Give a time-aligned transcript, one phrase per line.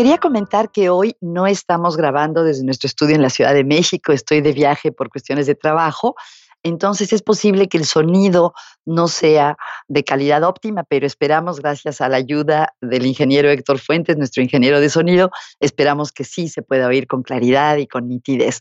[0.00, 4.12] Quería comentar que hoy no estamos grabando desde nuestro estudio en la Ciudad de México,
[4.12, 6.14] estoy de viaje por cuestiones de trabajo,
[6.62, 8.54] entonces es posible que el sonido
[8.86, 9.58] no sea
[9.88, 14.80] de calidad óptima, pero esperamos, gracias a la ayuda del ingeniero Héctor Fuentes, nuestro ingeniero
[14.80, 18.60] de sonido, esperamos que sí se pueda oír con claridad y con nitidez.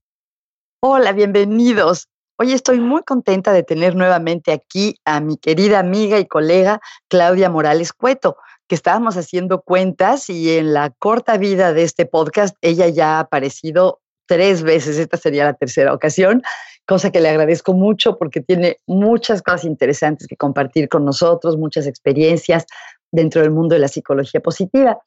[0.82, 2.10] Hola, bienvenidos.
[2.38, 7.50] Hoy estoy muy contenta de tener nuevamente aquí a mi querida amiga y colega Claudia
[7.50, 8.36] Morales Cueto
[8.70, 13.22] que estábamos haciendo cuentas y en la corta vida de este podcast ella ya ha
[13.22, 16.44] aparecido tres veces, esta sería la tercera ocasión,
[16.86, 21.88] cosa que le agradezco mucho porque tiene muchas cosas interesantes que compartir con nosotros, muchas
[21.88, 22.68] experiencias
[23.12, 25.00] dentro del mundo de la psicología positiva.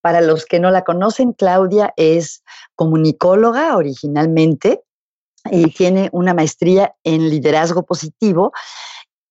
[0.00, 2.42] Para los que no la conocen, Claudia es
[2.74, 4.80] comunicóloga originalmente
[5.50, 8.52] y tiene una maestría en liderazgo positivo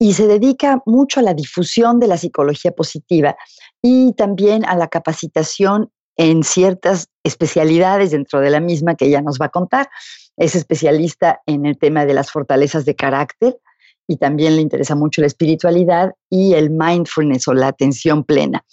[0.04, 3.38] y se dedica mucho a la difusión de la psicología positiva
[3.82, 9.40] y también a la capacitación en ciertas especialidades dentro de la misma que ella nos
[9.40, 9.90] va a contar.
[10.36, 13.58] Es especialista en el tema de las fortalezas de carácter
[14.06, 18.66] y también le interesa mucho la espiritualidad y el mindfulness o la atención plena.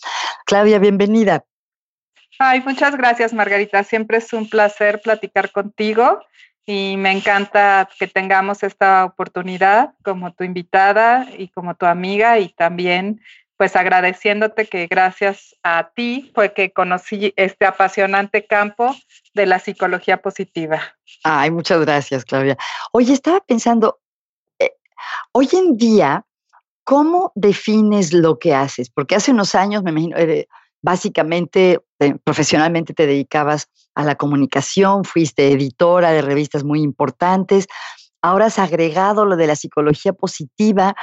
[0.47, 1.45] Claudia, bienvenida.
[2.41, 3.85] Ay, muchas gracias, Margarita.
[3.85, 6.19] Siempre es un placer platicar contigo
[6.71, 12.51] y me encanta que tengamos esta oportunidad como tu invitada y como tu amiga y
[12.51, 13.21] también
[13.57, 18.95] pues agradeciéndote que gracias a ti fue que conocí este apasionante campo
[19.35, 20.81] de la psicología positiva.
[21.25, 22.57] Ay, muchas gracias, Claudia.
[22.93, 23.99] Oye, estaba pensando,
[24.61, 24.71] eh,
[25.33, 26.25] hoy en día,
[26.85, 28.91] ¿cómo defines lo que haces?
[28.91, 30.47] Porque hace unos años, me imagino, eh,
[30.83, 37.67] básicamente, eh, profesionalmente te dedicabas a la comunicación, fuiste editora de revistas muy importantes,
[38.23, 40.95] ahora has agregado lo de la psicología positiva.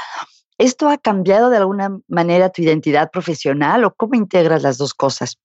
[0.57, 5.37] ¿Esto ha cambiado de alguna manera tu identidad profesional o cómo integras las dos cosas?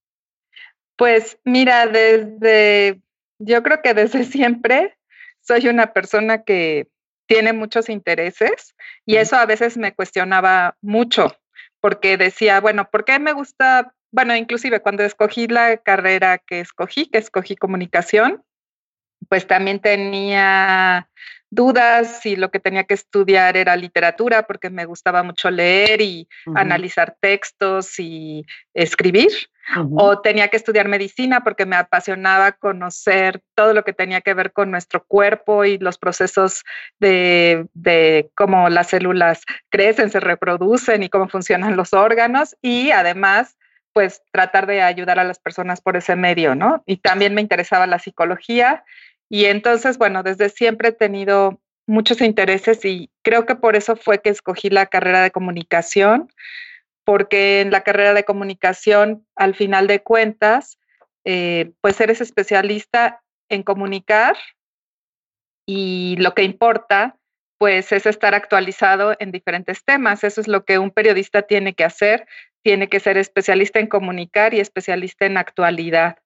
[0.95, 3.01] Pues mira, desde,
[3.39, 4.97] yo creo que desde siempre
[5.41, 6.87] soy una persona que
[7.25, 11.35] tiene muchos intereses y eso a veces me cuestionaba mucho
[11.79, 17.07] porque decía, bueno, ¿por qué me gusta bueno, inclusive cuando escogí la carrera que escogí,
[17.07, 18.43] que escogí comunicación,
[19.27, 21.09] pues también tenía
[21.49, 26.27] dudas si lo que tenía que estudiar era literatura, porque me gustaba mucho leer y
[26.53, 29.31] analizar textos y escribir,
[29.95, 34.51] o tenía que estudiar medicina porque me apasionaba conocer todo lo que tenía que ver
[34.51, 36.63] con nuestro cuerpo y los procesos
[36.99, 43.57] de, de cómo las células crecen, se reproducen y cómo funcionan los órganos, y además
[43.93, 46.83] pues tratar de ayudar a las personas por ese medio, ¿no?
[46.85, 48.83] Y también me interesaba la psicología
[49.29, 54.21] y entonces, bueno, desde siempre he tenido muchos intereses y creo que por eso fue
[54.21, 56.31] que escogí la carrera de comunicación,
[57.03, 60.79] porque en la carrera de comunicación, al final de cuentas,
[61.25, 64.35] eh, pues eres especialista en comunicar
[65.65, 67.17] y lo que importa
[67.63, 70.25] pues es estar actualizado en diferentes temas.
[70.25, 72.27] Eso es lo que un periodista tiene que hacer,
[72.61, 76.17] tiene que ser especialista en comunicar y especialista en actualidad.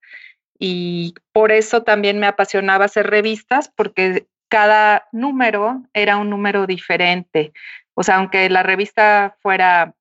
[0.57, 7.53] Y por eso también me apasionaba hacer revistas, porque cada número era un número diferente.
[7.93, 9.93] O sea, aunque la revista fuera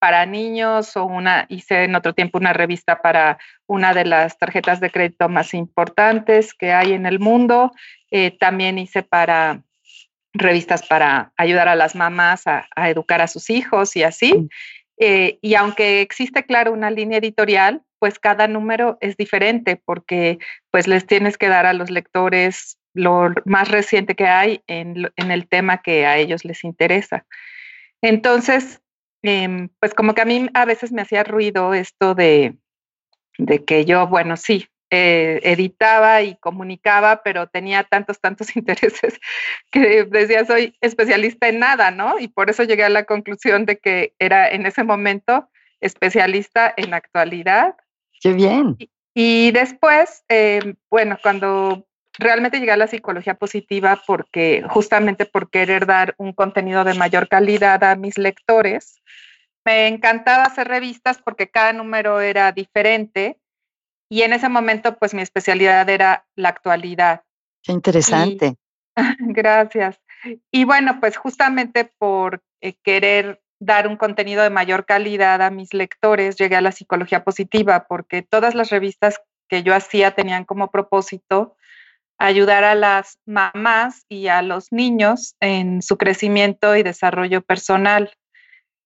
[0.00, 4.80] para niños o una, hice en otro tiempo una revista para una de las tarjetas
[4.80, 7.70] de crédito más importantes que hay en el mundo,
[8.10, 9.62] eh, también hice para
[10.32, 14.48] revistas para ayudar a las mamás a, a educar a sus hijos y así.
[14.98, 20.38] Eh, y aunque existe, claro, una línea editorial, pues cada número es diferente porque
[20.70, 25.48] pues les tienes que dar a los lectores lo más reciente que hay en, el
[25.48, 27.24] tema que a ellos les interesa.
[28.02, 28.82] Entonces,
[29.22, 32.56] em, pues como que a mí a veces me hacía ruido esto de,
[33.38, 39.20] de que yo, bueno, sí, eh, editaba y comunicaba, pero tenía tantos, tantos intereses
[39.70, 42.18] que decía, soy especialista en nada, ¿no?
[42.18, 45.48] Y por eso llegué a la conclusión de que era en ese momento
[45.80, 47.76] especialista en actualidad.
[48.20, 48.76] Qué bien.
[49.14, 51.86] Y, después, em, bueno, cuando
[52.18, 57.28] realmente llegué a la psicología positiva, porque justamente por querer dar un contenido de mayor
[57.28, 59.00] calidad a mis lectores,
[59.64, 63.39] me encantaba hacer revistas porque cada número era diferente
[64.10, 67.22] y en ese momento, pues mi especialidad era la actualidad.
[67.62, 68.56] Qué interesante.
[69.18, 70.00] gracias.
[70.50, 75.72] Y bueno, pues justamente por eh, querer dar un contenido de mayor calidad a mis
[75.72, 80.70] lectores, llegué a la psicología positiva, porque todas las revistas que yo hacía tenían como
[80.72, 81.56] propósito
[82.18, 88.12] ayudar a las mamás y a los niños en su crecimiento y desarrollo personal.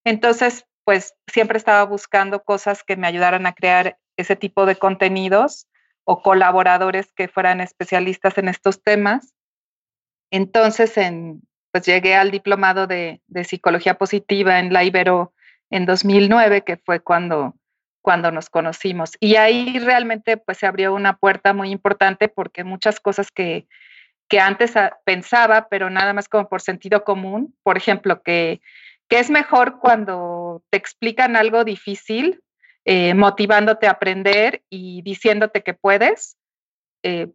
[0.05, 5.67] Entonces, pues siempre estaba buscando cosas que me ayudaran a crear ese tipo de contenidos
[6.05, 9.35] o colaboradores que fueran especialistas en estos temas.
[10.31, 15.33] Entonces, en, pues llegué al diplomado de, de, psicología positiva en la Ibero
[15.71, 17.55] en 2009, que fue cuando,
[18.03, 19.13] cuando nos conocimos.
[19.19, 23.67] Y ahí realmente pues se abrió una puerta muy importante porque muchas cosas que,
[24.29, 24.75] que antes
[25.05, 28.61] pensaba, pero nada más como por sentido común, por ejemplo, que,
[29.09, 32.43] que es mejor cuando te explican algo difícil,
[32.85, 36.37] eh, motivándote a aprender y diciéndote que puedes,
[37.03, 37.29] eh,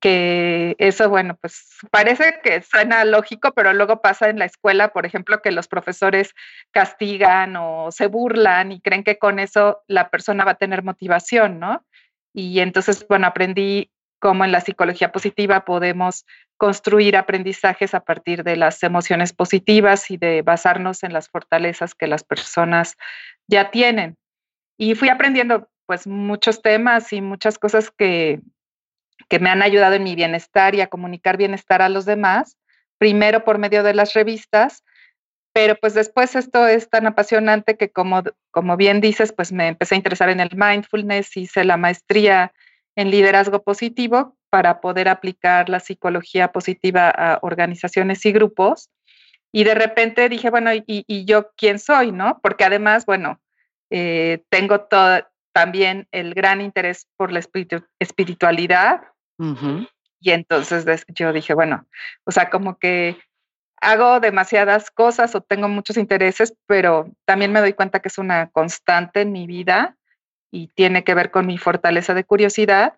[0.00, 5.06] que eso, bueno, pues parece que suena lógico, pero luego pasa en la escuela, por
[5.06, 6.34] ejemplo, que los profesores
[6.70, 11.58] castigan o se burlan y creen que con eso la persona va a tener motivación,
[11.58, 11.84] ¿no?
[12.34, 16.26] Y entonces, bueno, aprendí cómo en la psicología positiva podemos
[16.56, 22.08] construir aprendizajes a partir de las emociones positivas y de basarnos en las fortalezas que
[22.08, 22.96] las personas
[23.46, 24.16] ya tienen.
[24.78, 28.40] Y fui aprendiendo pues muchos temas y muchas cosas que,
[29.28, 32.56] que me han ayudado en mi bienestar y a comunicar bienestar a los demás,
[32.98, 34.84] primero por medio de las revistas,
[35.52, 39.94] pero pues después esto es tan apasionante que como, como bien dices, pues me empecé
[39.94, 42.52] a interesar en el mindfulness, hice la maestría
[42.96, 48.90] en liderazgo positivo para poder aplicar la psicología positiva a organizaciones y grupos.
[49.52, 52.12] Y de repente dije, bueno, ¿y, yo quién soy?
[52.12, 52.38] ¿No?
[52.42, 53.40] Porque además, bueno,
[53.90, 57.40] eh, tengo todo, también el gran interés por la
[57.98, 59.02] espiritualidad.
[60.20, 61.86] Y entonces yo dije, bueno,
[62.24, 63.16] o sea, como que
[63.80, 68.50] hago demasiadas cosas o tengo muchos intereses, pero también me doy cuenta que es una
[68.50, 69.96] constante en mi vida
[70.50, 72.94] y tiene que ver con mi fortaleza de curiosidad.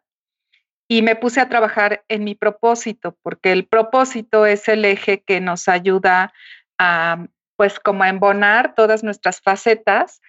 [0.89, 5.41] Y me puse a trabajar en mi propósito, porque el propósito es el eje que
[5.41, 6.33] nos ayuda
[6.79, 7.27] a,
[7.57, 10.21] pues, como a embonar todas nuestras facetas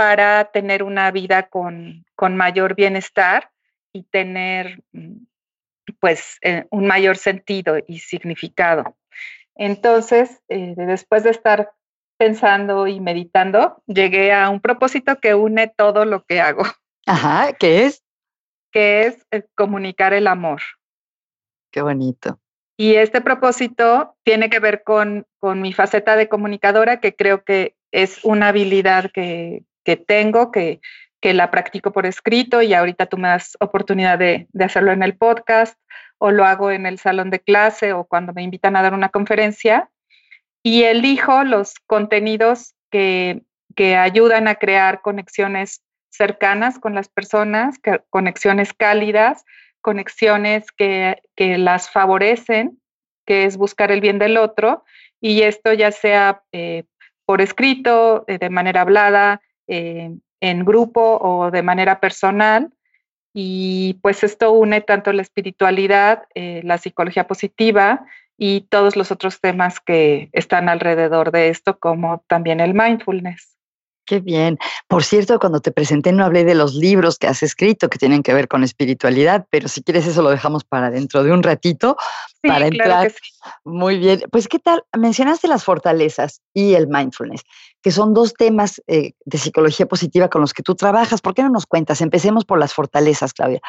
[0.00, 3.50] para tener una vida con, con mayor bienestar
[3.92, 5.26] y tener, mm,
[6.00, 8.96] pues, eh, un mayor sentido y significado.
[9.54, 11.72] Entonces, eh, después de estar
[12.18, 16.62] pensando y meditando, llegué a un propósito que une todo lo que hago.
[17.06, 18.02] Ajá, ¿qué es?
[18.72, 20.62] Que es eh, comunicar el amor.
[21.70, 22.40] Qué bonito.
[22.78, 27.76] Y este propósito tiene que ver con, con mi faceta de comunicadora, que creo que
[27.90, 30.80] es una habilidad que, que tengo, que,
[31.20, 35.02] que, la practico por escrito y ahorita tú me das oportunidad de, de hacerlo en
[35.02, 35.78] el podcast
[36.18, 39.08] o lo hago en el salón de clase o cuando me invitan a dar una
[39.08, 39.90] conferencia
[40.62, 43.42] y elijo los contenidos que,
[43.96, 47.76] ayudan a crear conexiones cercanas con las personas,
[48.10, 49.46] conexiones cálidas,
[49.80, 52.78] conexiones que, las favorecen,
[53.24, 54.84] que es buscar el bien del otro,
[55.18, 56.84] y esto ya sea eh,
[57.24, 62.72] por escrito, eh, de manera hablada, eh, en grupo o de manera personal.
[63.32, 68.04] Y pues esto une tanto la espiritualidad, la psicología positiva
[68.36, 73.59] y todos los otros temas que están alrededor de esto, como también el mindfulness.
[74.10, 74.58] Qué bien.
[74.88, 78.24] Por cierto, cuando te presenté no hablé de los libros que has escrito que tienen
[78.24, 81.96] que ver con espiritualidad, pero si quieres eso lo dejamos para dentro de un ratito,
[82.42, 83.12] para entrar.
[83.62, 84.24] Muy bien.
[84.32, 84.82] Pues, ¿qué tal?
[84.98, 87.42] Mencionaste las fortalezas y el mindfulness,
[87.82, 91.20] que son dos temas eh, de psicología positiva con los que tú trabajas.
[91.20, 92.00] ¿Por qué no nos cuentas?
[92.00, 93.60] Empecemos por las fortalezas, Claudia.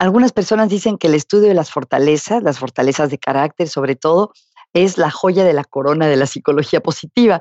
[0.00, 4.32] Algunas personas dicen que el estudio de las fortalezas, las fortalezas de carácter sobre todo,
[4.72, 7.40] es la joya de la corona de la psicología positiva.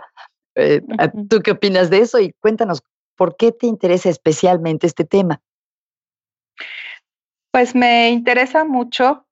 [0.56, 0.82] Eh,
[1.30, 2.20] ¿Tú qué opinas de eso?
[2.20, 2.84] Y cuéntanos,
[3.16, 5.42] ¿por qué te interesa especialmente este tema?
[7.52, 9.26] Pues me interesa mucho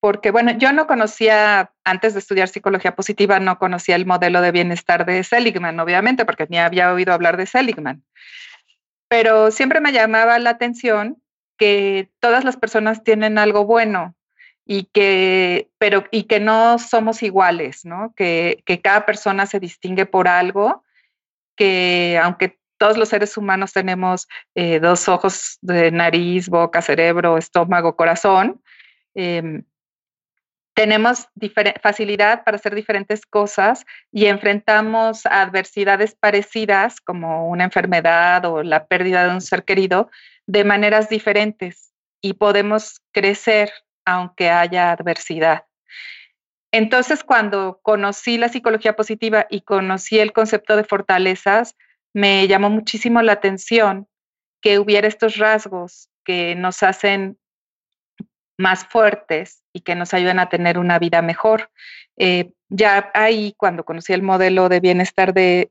[0.00, 4.50] porque, bueno, yo no conocía, antes de estudiar psicología positiva, no conocía el modelo de
[4.50, 8.02] bienestar de Seligman, obviamente, porque ni había oído hablar de Seligman.
[9.08, 11.22] Pero siempre me llamaba la atención
[11.56, 14.16] que todas las personas tienen algo bueno
[14.64, 18.12] y que, pero, y que no somos iguales, ¿no?
[18.16, 20.84] Que, cada persona se distingue por algo,
[21.56, 27.96] que aunque todos los seres humanos tenemos eh, dos ojos de nariz, boca, cerebro, estómago,
[27.96, 28.60] corazón,
[29.14, 29.64] em,
[30.74, 31.28] tenemos
[31.82, 39.26] facilidad para hacer diferentes cosas y enfrentamos adversidades parecidas como una enfermedad o la pérdida
[39.26, 40.10] de un ser querido
[40.46, 41.92] de maneras diferentes
[42.22, 43.70] y podemos crecer
[44.04, 45.64] aunque haya adversidad.
[46.72, 51.76] Entonces, cuando conocí la psicología positiva y conocí el concepto de fortalezas,
[52.14, 54.08] me llamó muchísimo la atención
[54.60, 57.38] que hubiera estos rasgos que nos hacen
[58.58, 61.70] más fuertes y que nos ayudan a tener una vida mejor.
[62.16, 65.68] Eh, ya ahí, cuando conocí el modelo de bienestar eh,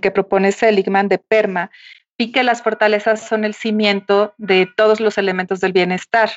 [0.00, 1.70] que propone Seligman de PERMA,
[2.18, 6.30] vi que las fortalezas son el cimiento de todos los elementos del bienestar,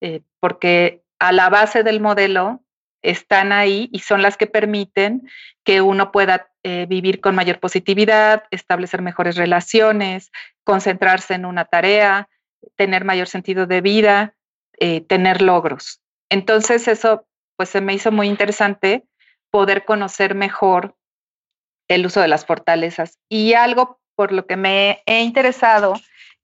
[0.00, 2.62] eh, porque a la base del modelo
[3.02, 5.28] están ahí y son las que permiten
[5.64, 10.30] que uno pueda eh, vivir con mayor positividad, establecer mejores relaciones,
[10.64, 12.28] concentrarse en una tarea,
[12.74, 14.34] tener mayor sentido de vida,
[14.78, 16.00] eh, tener logros.
[16.30, 17.26] Entonces eso
[17.56, 19.04] pues se me hizo muy interesante
[19.50, 20.96] poder conocer mejor
[21.88, 23.18] el uso de las fortalezas.
[23.28, 25.94] Y algo por lo que me he interesado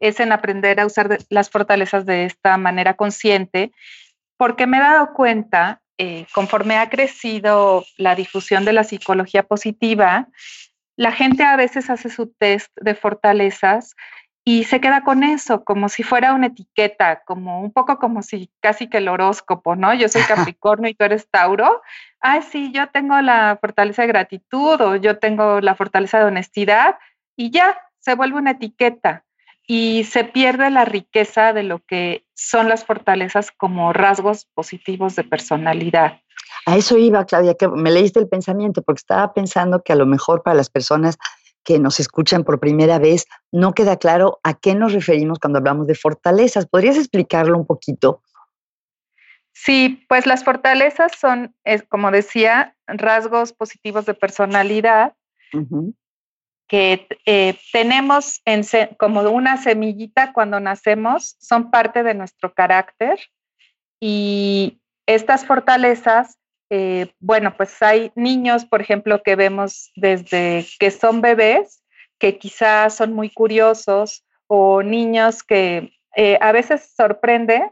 [0.02, 3.72] es en aprender a usar las fortalezas de esta manera consciente,
[4.36, 10.26] porque me he dado cuenta, eh, conforme ha crecido la difusión de la psicología positiva,
[10.96, 13.94] la gente a veces hace su test de fortalezas
[14.44, 18.50] y se queda con eso, como si fuera una etiqueta, como un poco como si
[18.60, 19.94] casi que el horóscopo, ¿no?
[19.94, 20.22] Yo soy
[20.56, 21.80] Capricornio y tú eres Tauro.
[22.20, 26.96] Ah, sí, yo tengo la fortaleza de gratitud o yo tengo la fortaleza de honestidad
[27.36, 29.24] y ya se vuelve una etiqueta
[29.66, 35.24] y se pierde la riqueza de lo que son las fortalezas como rasgos positivos de
[35.24, 36.20] personalidad.
[36.66, 40.06] A eso iba, Claudia, que me leíste el pensamiento, porque estaba pensando que a lo
[40.06, 41.16] mejor para las personas
[41.64, 45.86] que nos escuchan por primera vez, no queda claro a qué nos referimos cuando hablamos
[45.86, 46.66] de fortalezas.
[46.66, 48.22] ¿Podrías explicarlo un poquito?
[49.52, 51.54] Sí, pues las fortalezas son,
[51.88, 55.14] como decía, rasgos positivos de personalidad
[56.72, 58.62] que eh, tenemos en
[58.96, 63.20] como una semillita cuando nacemos, son parte de nuestro carácter
[64.00, 66.38] y estas fortalezas
[66.70, 71.82] eh, bueno, pues hay niños, por ejemplo, que vemos desde que son bebés,
[72.18, 77.70] que quizás son muy curiosos, o niños que eh, a veces sorprende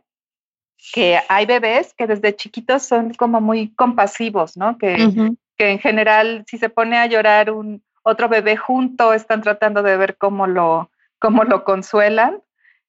[0.93, 4.77] que hay bebés que desde chiquitos son como muy compasivos, ¿no?
[4.77, 4.97] Que,
[5.57, 9.97] que en general, si se pone a llorar un otro bebé junto, están tratando de
[9.97, 12.43] ver cómo lo, cómo lo consuelan.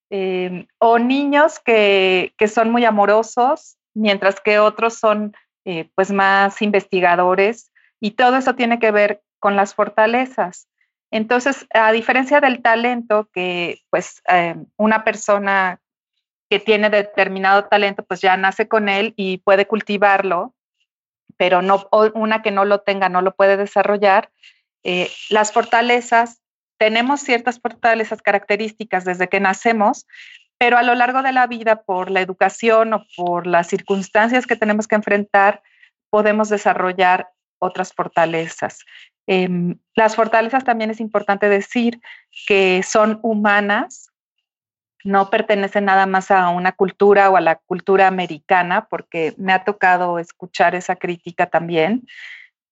[0.09, 6.61] Eh, o niños que, que son muy amorosos, mientras que otros son eh, pues más
[6.61, 10.67] investigadores y todo eso tiene que ver con las fortalezas.
[11.11, 15.79] Entonces, a diferencia del talento, que pues eh, una persona
[16.49, 20.55] que tiene determinado talento, pues ya nace con él y puede cultivarlo,
[21.37, 24.31] pero no una que no lo tenga no lo puede desarrollar.
[24.83, 26.41] Eh, las fortalezas,
[26.77, 30.07] tenemos ciertas fortalezas características desde que nacemos,
[30.57, 34.55] pero a lo largo de la vida, por la educación o por las circunstancias que
[34.55, 35.61] tenemos que enfrentar,
[36.09, 38.79] podemos desarrollar otras fortalezas.
[39.27, 42.01] Em, las fortalezas también es importante decir
[42.47, 44.11] que son humanas,
[45.03, 49.63] no pertenecen nada más a una cultura o a la cultura americana, porque me ha
[49.63, 52.05] tocado escuchar esa crítica también.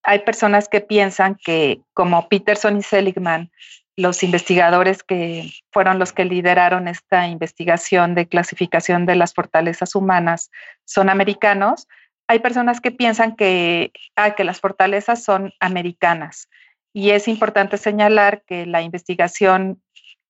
[0.04, 3.52] Hay personas que piensan que, como Peterson y Seligman,
[3.96, 10.52] los investigadores que fueron los que lideraron esta investigación de clasificación de las fortalezas humanas
[10.86, 11.88] son americanos,
[12.28, 16.48] hay personas que piensan que, ah, que las fortalezas son americanas.
[16.94, 19.82] Y es importante señalar que la investigación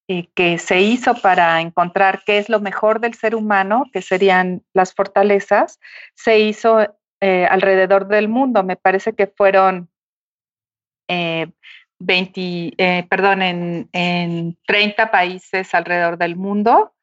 [0.07, 4.63] eh, que se hizo para encontrar qué es lo mejor del ser humano, que serían
[4.73, 5.79] las fortalezas,
[6.15, 6.87] se hizo
[7.21, 8.63] eh, alrededor del mundo.
[8.63, 9.89] Me parece que fueron
[11.07, 11.51] eh,
[11.99, 16.93] 20, eh, perdón, en, en, 30 países alrededor del mundo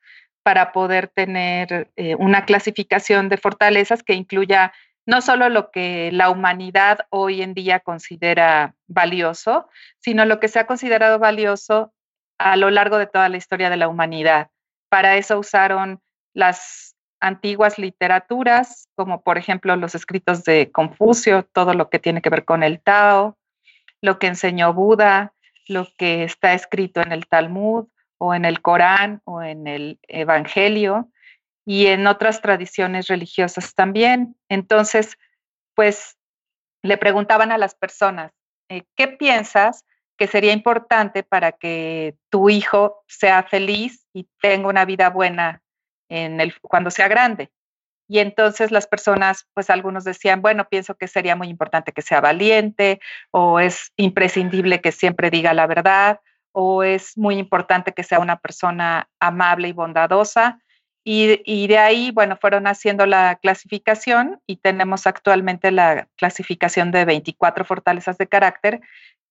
[0.43, 4.73] para poder tener eh, una clasificación de fortalezas que incluya
[5.05, 9.69] no solo lo que la humanidad hoy en día considera valioso,
[9.99, 11.93] sino lo que se ha considerado valioso
[12.39, 14.51] a lo largo de toda la historia de la humanidad.
[14.89, 16.01] Para eso usaron
[16.33, 22.31] las antiguas literaturas, como por ejemplo los escritos de Confucio, todo lo que tiene que
[22.31, 23.37] ver con el Tao,
[24.01, 25.35] lo que enseñó Buda,
[25.69, 31.11] lo que está escrito en el Talmud o en el Corán o en el Evangelio
[31.65, 34.37] y en otras tradiciones religiosas también.
[34.49, 35.17] Entonces,
[35.75, 36.17] pues
[36.83, 38.33] le preguntaban a las personas,
[38.69, 39.85] eh, ¿qué piensas
[40.17, 45.63] que sería importante para que tu hijo sea feliz y tenga una vida buena
[46.09, 47.51] en el, cuando sea grande?
[48.09, 52.21] Y entonces las personas, pues algunos decían, bueno, pienso que sería muy importante que sea
[52.21, 53.01] valiente
[53.33, 56.21] o es imprescindible que siempre diga la verdad
[56.53, 60.59] o es muy importante que sea una persona amable y bondadosa.
[61.05, 67.65] Y, de ahí, bueno, fueron haciendo la clasificación y tenemos actualmente la clasificación de 24
[67.65, 68.81] fortalezas de carácter,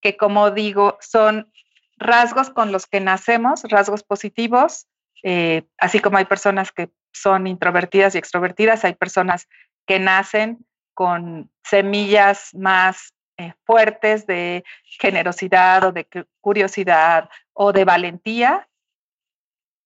[0.02, 1.52] que como digo, son
[1.98, 4.88] rasgos con los que nacemos, rasgos positivos,
[5.24, 9.48] eh, así como hay personas que son introvertidas y extrovertidas, hay personas
[9.86, 14.64] que nacen con semillas más eh, fuertes de
[15.00, 16.08] generosidad o de
[16.42, 18.68] curiosidad o de valentía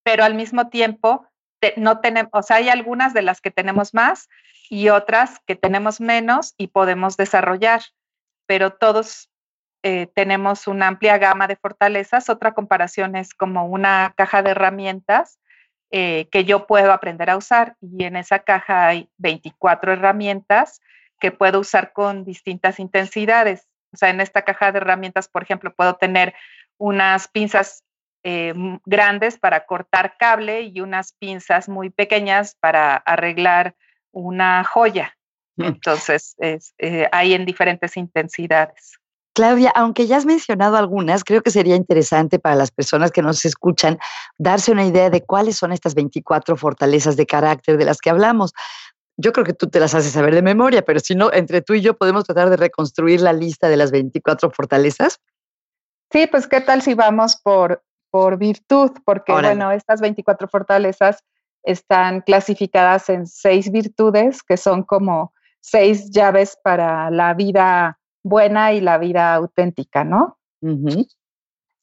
[0.10, 1.28] pero al mismo tiempo
[1.78, 4.28] no tenemos, o sea, hay algunas de las que tenemos más
[4.68, 7.82] y otras que tenemos menos y podemos desarrollar,
[8.48, 9.29] pero todos
[9.82, 12.30] eh, tenemos una amplia gama de fortalezas.
[12.30, 15.40] Otra comparación es como una caja de herramientas
[15.92, 20.82] eh, que yo puedo aprender a usar y en esa caja hay 24 herramientas
[21.20, 23.68] que puedo usar con distintas intensidades.
[23.94, 26.36] O sea, en esta caja de herramientas, por ejemplo, puedo tener
[26.78, 27.84] unas pinzas
[28.24, 28.54] eh,
[28.86, 33.76] grandes para cortar cable y unas pinzas muy pequeñas para arreglar
[34.12, 35.18] una joya.
[35.56, 35.64] Mm.
[35.64, 36.76] Entonces, es,
[37.12, 38.99] hay en diferentes intensidades.
[39.40, 43.46] Claudia, aunque ya has mencionado algunas, creo que sería interesante para las personas que nos
[43.46, 43.98] escuchan
[44.38, 48.52] darse una idea de cuáles son estas 24 fortalezas de carácter de las que hablamos.
[49.16, 51.74] Yo creo que tú te las haces saber de memoria, pero si no, entre tú
[51.74, 55.22] y yo podemos tratar de reconstruir la lista de las 24 fortalezas.
[56.12, 57.82] Sí, pues qué tal si vamos por,
[58.12, 61.24] por virtud, porque bueno, estas 24 fortalezas
[61.64, 65.32] están clasificadas en seis virtudes, que son como
[65.62, 70.38] seis llaves para la vida buena y la vida auténtica, ¿no?
[70.62, 71.08] Pues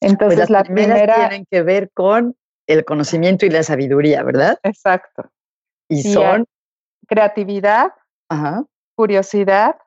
[0.01, 2.35] Entonces, la primera tienen que ver con
[2.67, 4.59] el conocimiento y la sabiduría, ¿verdad?
[4.63, 5.29] Exacto.
[5.89, 6.45] Y, son
[7.07, 7.93] creatividad,
[8.95, 9.77] curiosidad,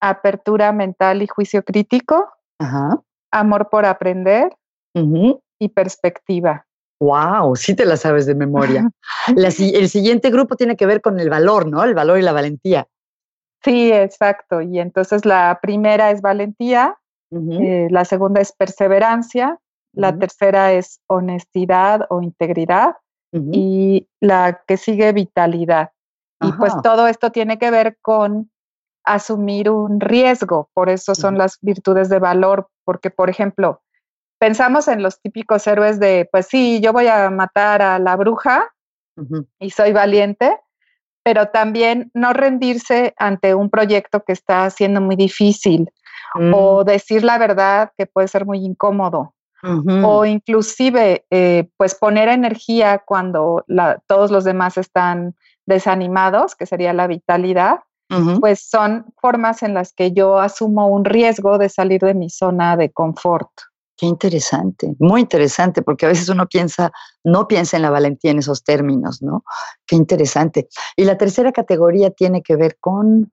[0.00, 2.30] apertura mental y juicio crítico,
[3.30, 4.56] amor por aprender
[4.94, 6.66] y perspectiva.
[7.00, 8.90] Wow, sí te la sabes de memoria.
[9.36, 11.82] el siguiente grupo tiene que ver con el valor, ¿no?
[11.84, 12.86] El valor y la valentía.
[13.62, 14.60] Sí, exacto.
[14.60, 16.96] Y entonces la primera es valentía,
[17.32, 19.58] eh, la segunda es perseverancia,
[19.92, 22.96] la tercera es honestidad o integridad
[23.32, 25.90] y la que sigue vitalidad.
[26.40, 28.50] Y pues todo esto tiene que ver con
[29.04, 33.82] asumir un riesgo, por eso son las virtudes de valor, porque por ejemplo,
[34.38, 38.72] pensamos en los típicos héroes de, pues sí, yo voy a matar a la bruja
[39.58, 40.58] y soy valiente,
[41.22, 45.90] pero también no rendirse ante un proyecto que está siendo muy difícil
[46.52, 46.84] o mm.
[46.84, 49.34] decir la verdad que puede ser muy incómodo.
[49.62, 53.62] O inclusive, eh, pues poner energía cuando
[54.06, 55.34] todos los demás están
[55.66, 57.80] desanimados, que sería la vitalidad,
[58.40, 62.76] pues son formas en las que yo asumo un riesgo de salir de mi zona
[62.78, 63.50] de confort.
[64.00, 66.90] Qué interesante, muy interesante, porque a veces uno piensa,
[67.22, 69.44] no piensa en la valentía en esos términos, ¿no?
[69.86, 70.68] Qué interesante.
[70.96, 73.30] Y la tercera categoría tiene que ver con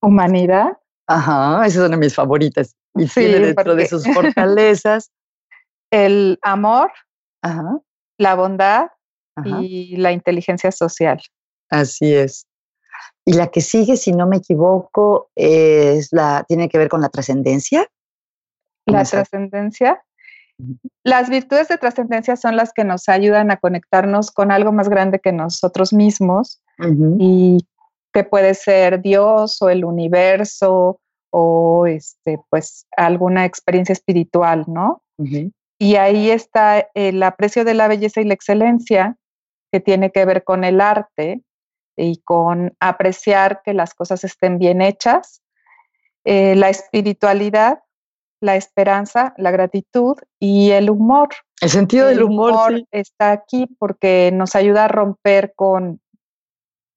[0.00, 0.78] humanidad.
[1.08, 2.76] Ajá, esa es una de mis favoritas.
[2.94, 5.10] Y sí, dentro de sus fortalezas
[5.90, 6.92] el amor,
[8.16, 8.86] la bondad
[9.44, 11.20] y la inteligencia social.
[11.70, 12.46] Así es.
[13.24, 17.08] Y la que sigue, si no me equivoco, es la tiene que ver con la
[17.08, 17.90] trascendencia.
[18.86, 20.03] La trascendencia.
[21.02, 25.18] Las virtudes de trascendencia son las que nos ayudan a conectarnos con algo más grande
[25.18, 26.62] que nosotros mismos
[27.18, 27.58] y
[28.12, 35.02] que puede ser Dios o el universo o este, pues alguna experiencia espiritual, ¿no?
[35.78, 39.16] Y ahí está el aprecio de la belleza y la excelencia,
[39.72, 41.42] que tiene que ver con el arte
[41.96, 45.42] y con apreciar que las cosas estén bien hechas,
[46.24, 47.80] eh, la espiritualidad,
[48.44, 51.30] la esperanza, la gratitud y el humor.
[51.62, 56.00] El sentido del humor, está aquí porque nos ayuda a romper con,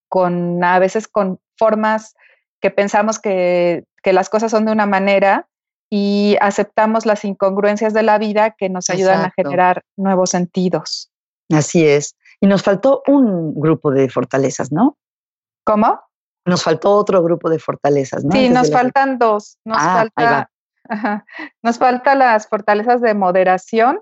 [0.10, 2.16] con a veces con formas
[2.62, 5.50] que pensamos que, las cosas son de una manera
[5.90, 11.12] y aceptamos las incongruencias de la vida que nos ayudan a generar nuevos sentidos.
[11.52, 12.16] Así es.
[12.40, 14.98] Y nos faltó un grupo de fortalezas, ¿no?
[15.66, 16.00] ¿Cómo?
[16.46, 18.32] Nos faltó otro grupo de fortalezas, ¿no?
[18.32, 19.58] Sí, nos faltan dos.
[19.66, 20.50] Nos ah, falta
[21.62, 24.02] nos faltan las fortalezas de moderación,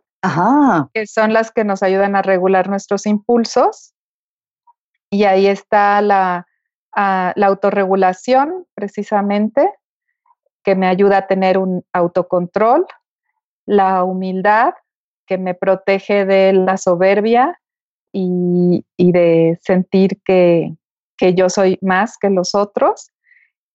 [0.93, 3.93] que son las que nos ayudan a regular nuestros impulsos.
[5.11, 6.47] Y ahí está la,
[6.95, 9.69] ah, la autorregulación, precisamente,
[10.63, 12.85] que me ayuda a tener un autocontrol.
[13.67, 14.73] La humildad,
[15.27, 17.59] que me protege de la soberbia
[18.11, 20.75] y, de sentir que,
[21.17, 23.11] que yo soy más que los otros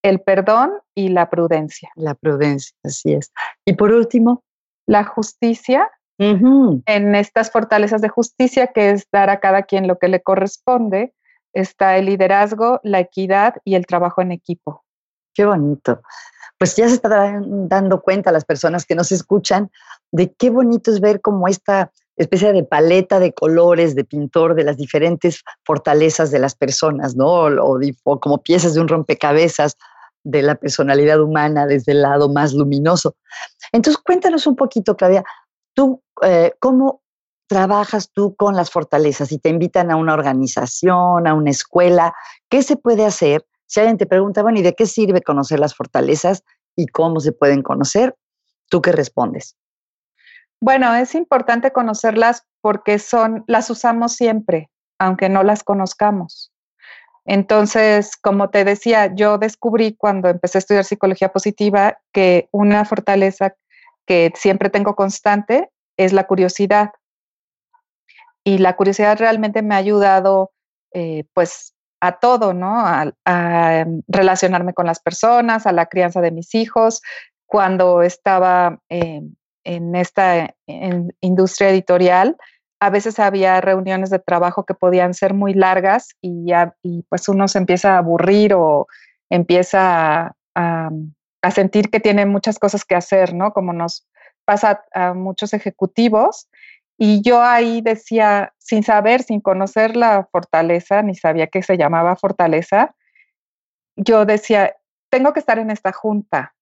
[0.02, 1.90] el perdón y la prudencia.
[1.94, 3.32] La prudencia, así es.
[3.64, 4.44] Y por último,
[4.86, 5.90] la justicia.
[6.22, 11.14] En estas fortalezas de justicia, que es dar a cada quien lo que le corresponde,
[11.54, 14.84] está el liderazgo, la equidad y el trabajo en equipo.
[15.32, 16.02] Qué bonito.
[16.58, 19.70] Pues ya se están dando cuenta las personas que nos escuchan
[20.12, 21.90] de qué bonito es ver cómo esta
[22.22, 27.46] especie de paleta de colores de pintor de las diferentes fortalezas de las personas, ¿no?
[27.46, 29.76] O, como piezas de un rompecabezas
[30.22, 33.16] de la personalidad humana desde el lado más luminoso.
[33.72, 35.24] Entonces, cuéntanos un poquito, Claudia,
[35.74, 37.02] tú, eh, ¿cómo
[37.46, 39.28] trabajas tú con las fortalezas?
[39.28, 42.14] Si te invitan a una organización, a una escuela,
[42.50, 43.46] ¿qué se puede hacer?
[43.66, 46.44] Si alguien te pregunta, bueno, ¿y de qué sirve conocer las fortalezas
[46.76, 48.14] y cómo se pueden conocer?
[48.68, 49.56] ¿Tú qué respondes?
[50.60, 56.52] Bueno, es importante conocerlas porque son, las usamos siempre, aunque no las conozcamos.
[57.24, 63.54] Entonces, como te decía, yo descubrí cuando empecé a estudiar psicología positiva que una fortaleza
[64.06, 66.90] que siempre tengo constante es la curiosidad.
[68.44, 70.52] Y la curiosidad realmente me ha ayudado,
[70.92, 72.74] eh, pues, a todo, ¿no?
[72.84, 77.02] A, relacionarme con las personas, a la crianza de mis hijos.
[77.46, 78.78] Cuando estaba
[79.64, 80.54] en esta
[81.20, 82.36] industria editorial,
[82.80, 87.28] a veces había reuniones de trabajo que podían ser muy largas y, ya, y pues
[87.28, 88.86] uno se empieza a aburrir o
[89.28, 90.90] empieza a,
[91.42, 93.52] a, sentir que tiene muchas cosas que hacer, ¿no?
[93.52, 94.08] Como nos
[94.46, 96.48] pasa a muchos ejecutivos.
[96.96, 102.16] Y yo ahí decía, sin saber, sin conocer la fortaleza, ni sabía que se llamaba
[102.16, 102.94] fortaleza,
[103.96, 104.74] yo decía,
[105.10, 106.54] tengo que estar en esta junta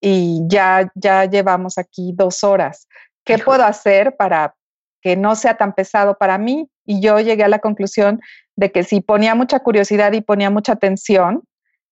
[0.00, 2.88] y ya, ya llevamos aquí dos horas.
[3.24, 4.54] ¿Qué puedo hacer para
[5.00, 6.68] que no sea tan pesado para mí.
[6.84, 8.20] Y yo llegué a la conclusión
[8.56, 11.42] de que si ponía mucha curiosidad y ponía mucha atención,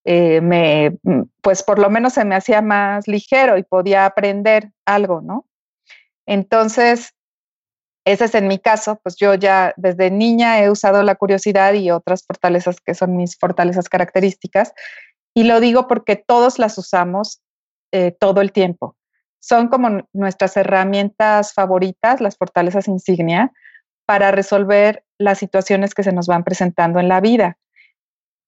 [0.05, 4.71] eh, me, mm, pues por lo menos se me hacía más ligero y podía aprender
[4.87, 5.47] algo, ¿no?
[6.27, 7.15] Entonces,
[8.05, 11.91] ese es en mi caso, pues yo ya desde niña he usado la curiosidad y
[11.91, 14.73] otras fortalezas que son mis fortalezas características.
[15.35, 17.43] Y lo digo porque todos las usamos
[17.93, 18.97] eh, todo el tiempo
[19.41, 23.53] son como nuestras herramientas favoritas, las fortalezas insignia,
[24.07, 27.59] para resolver las situaciones que se nos van presentando en la vida.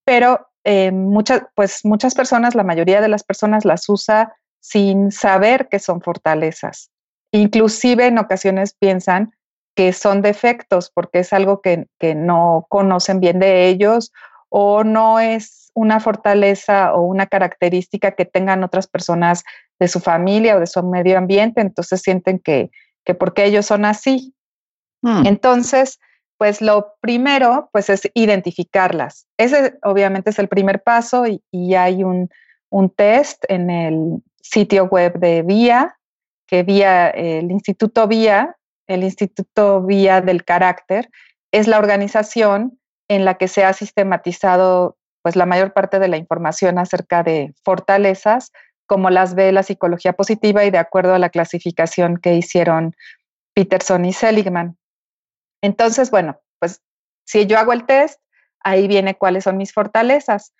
[0.05, 5.69] Pero eh, muchas, pues muchas personas, la mayoría de las personas las usa sin saber
[5.69, 6.91] que son fortalezas.
[7.33, 9.33] Inclusive en ocasiones piensan
[9.77, 14.13] que son defectos porque es algo que, que no conocen bien de ellos
[14.49, 19.45] o no es una fortaleza o una característica que tengan otras personas
[19.79, 22.71] de su familia o de su medio ambiente, entonces sienten que,
[23.05, 24.35] que porque ellos son así.
[25.03, 25.27] Hmm.
[25.27, 25.99] Entonces,
[26.39, 29.27] pues lo primero, pues es identificarlas.
[29.37, 32.31] Ese obviamente es el primer paso y, y hay un,
[32.71, 35.97] un, test en el sitio web de VIA,
[36.47, 38.57] que VIA, el Instituto VIA,
[38.87, 41.11] el Instituto VIA del Carácter,
[41.53, 42.79] es la organización
[43.09, 47.55] en la que se ha sistematizado pues la mayor parte de la información acerca de
[47.65, 48.53] fortalezas,
[48.87, 52.95] como las ve la psicología positiva y de acuerdo a la clasificación que hicieron
[53.55, 54.79] Peterson y Seligman.
[55.63, 56.83] Entonces, bueno, pues
[57.25, 58.21] si yo hago el test,
[58.65, 60.55] ahí viene cuáles son mis fortalezas.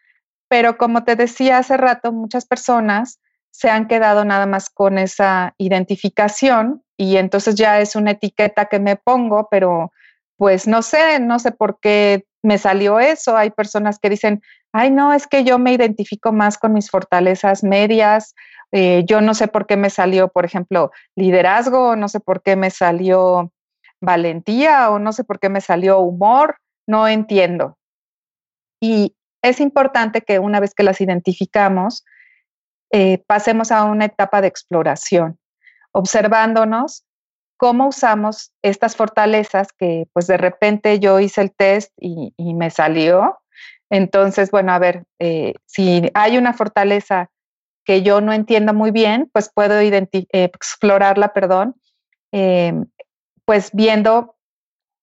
[0.49, 3.21] Pero como te decía hace rato, muchas personas
[3.51, 8.79] se han quedado nada más con esa identificación y entonces ya es una etiqueta que
[8.79, 9.93] me pongo, pero
[10.37, 13.37] pues no sé, no sé por qué me salió eso.
[13.37, 17.63] Hay personas que dicen, ay, no, es que yo me identifico más con mis fortalezas
[17.63, 18.35] medias.
[18.73, 22.57] Eh, yo no sé por qué me salió, por ejemplo, liderazgo, no sé por qué
[22.57, 23.53] me salió
[24.01, 27.77] valentía o no sé por qué me salió humor, no entiendo.
[28.81, 32.05] Y es importante que una vez que las identificamos,
[32.93, 35.39] eh, pasemos a una etapa de exploración,
[35.93, 37.05] observándonos
[37.61, 43.39] cómo usamos estas fortalezas que pues de repente yo hice el test y, me salió.
[43.91, 47.31] Entonces, bueno, a ver, eh, si hay una fortaleza
[47.85, 51.75] que yo no entiendo muy bien, pues puedo eh, explorarla, perdón,
[52.33, 52.87] em,
[53.45, 54.37] pues viendo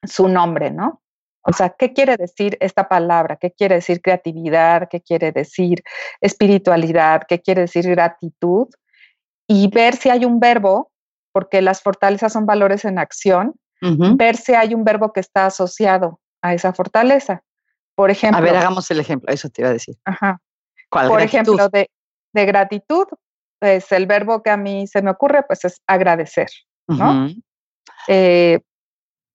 [0.01, 1.03] su nombre, ¿no?
[1.43, 3.35] O sea, ¿qué quiere decir esta palabra?
[3.35, 4.89] ¿Qué quiere decir creatividad?
[4.89, 5.83] ¿Qué quiere decir
[6.21, 7.21] espiritualidad?
[7.27, 8.67] ¿Qué quiere decir gratitud?
[9.47, 10.91] Y ver si hay un verbo
[11.37, 16.19] porque las fortalezas son valores en acción, ver si hay un verbo que está asociado
[16.41, 17.43] a esa fortaleza.
[17.93, 18.39] Por ejemplo.
[18.39, 19.95] A ver, hagamos el ejemplo, eso te iba a decir.
[20.03, 20.41] Ajá.
[20.89, 21.09] ¿Cuál?
[21.09, 21.87] Por ejemplo, de,
[22.33, 23.05] gratitud,
[23.59, 26.49] pues el verbo que a mí se me ocurre, pues es agradecer,
[26.87, 27.29] ¿no?
[28.07, 28.59] Eh,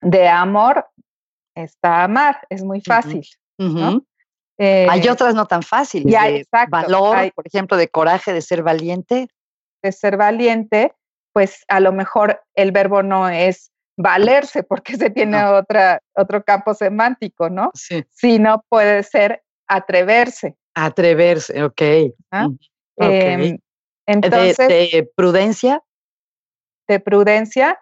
[0.01, 0.85] de amor
[1.55, 3.25] está amar, es muy fácil,
[3.59, 4.05] ¿no?
[4.59, 6.13] hay eh, otras no tan fáciles.
[6.13, 9.29] de valor, por ejemplo, de coraje, de ser valiente.
[9.85, 10.97] De ser valiente,
[11.33, 16.75] pues a lo mejor el verbo no es valerse porque se tiene otra, otro campo
[16.75, 17.71] semántico, ¿no?
[17.75, 18.05] Sí.
[18.11, 20.57] Sino puede ser atreverse.
[20.75, 21.83] Atreverse, ok.
[22.31, 22.49] ¿Ah?
[22.97, 23.59] Em,
[24.07, 25.83] entonces, de, prudencia.
[26.89, 27.79] De prudencia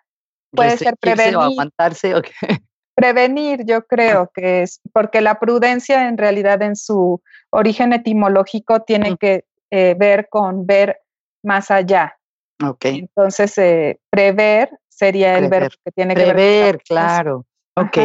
[0.50, 1.36] puede ser prevenir.
[1.36, 2.14] O aguantarse,
[2.94, 9.16] Prevenir, yo creo que es, porque la prudencia en realidad en su origen etimológico tiene
[9.16, 11.00] que eh, ver con ver
[11.42, 12.19] más allá.
[12.62, 12.98] Okay.
[12.98, 16.82] Entonces, eh, prever sería el verbo que tiene que ver.
[16.82, 17.46] claro.
[17.74, 17.98] Ok,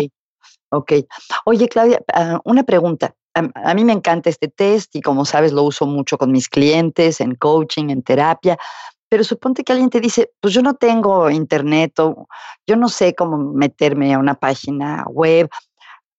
[0.70, 0.94] ok.
[1.46, 3.14] Oye, Claudia, ah, una pregunta.
[3.34, 7.20] A, mí me encanta este test y como sabes lo uso mucho con mis clientes
[7.20, 8.58] en coaching, en terapia,
[9.10, 12.28] pero suponte que alguien te dice, pues yo no tengo internet o
[12.66, 15.50] yo no sé cómo meterme a una página web.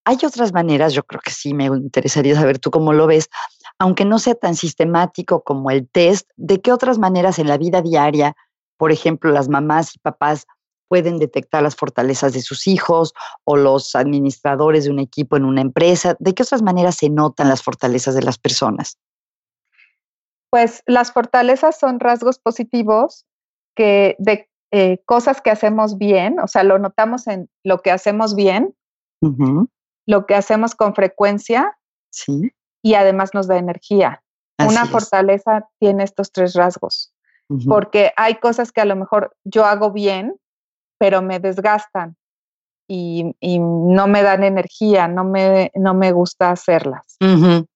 [0.05, 3.31] Hay otras maneras, yo creo que sí, me interesaría saber tú cómo lo ves,
[3.79, 7.83] aunque no sea tan sistemático como el test, ¿de qué otras maneras en la vida
[7.83, 8.37] diaria,
[8.77, 10.47] por ejemplo, las mamás y papás
[10.89, 13.13] pueden detectar las fortalezas de sus hijos
[13.45, 16.17] o los administradores de un equipo en una empresa?
[16.19, 18.99] ¿De qué otras maneras se notan las fortalezas de las personas?
[20.51, 23.27] Pues las fortalezas son rasgos positivos
[23.75, 28.35] que de eh, cosas que hacemos bien, o sea, lo notamos en lo que hacemos
[28.35, 28.75] bien,
[30.07, 31.77] lo que hacemos con frecuencia
[32.11, 32.53] sí.
[32.87, 34.23] Y además nos da energía.
[34.65, 37.13] Una fortaleza tiene estos tres rasgos,
[37.67, 40.37] porque hay cosas que a lo mejor yo hago bien,
[40.97, 42.17] pero me desgastan
[42.89, 47.17] y, no me dan energía, no me, no me gusta hacerlas.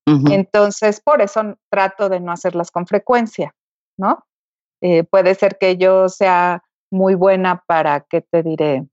[0.05, 3.53] Entonces, por eso trato de no hacerlas con frecuencia,
[3.97, 4.25] ¿no?
[4.81, 8.87] Eh, puede ser que yo sea muy buena para, ¿qué te diré?